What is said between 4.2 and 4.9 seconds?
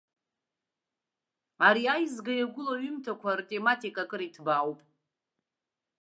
иҭбаауп.